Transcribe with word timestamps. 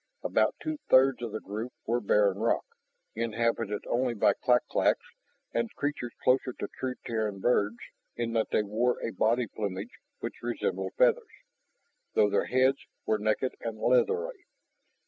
About 0.23 0.55
two 0.59 0.79
thirds 0.89 1.21
of 1.21 1.31
the 1.31 1.39
group 1.39 1.71
were 1.85 2.01
barren 2.01 2.39
rock, 2.39 2.65
inhabited 3.13 3.83
only 3.85 4.15
by 4.15 4.33
clak 4.33 4.65
claks 4.67 5.05
and 5.53 5.71
creatures 5.75 6.15
closer 6.23 6.53
to 6.53 6.67
true 6.69 6.95
Terran 7.05 7.39
birds 7.39 7.77
in 8.15 8.33
that 8.33 8.49
they 8.49 8.63
wore 8.63 8.99
a 9.03 9.11
body 9.11 9.45
plumage 9.45 9.99
which 10.19 10.41
resembled 10.41 10.93
feathers, 10.97 11.31
though 12.15 12.31
their 12.31 12.45
heads 12.47 12.79
were 13.05 13.19
naked 13.19 13.53
and 13.61 13.77
leathery. 13.77 14.47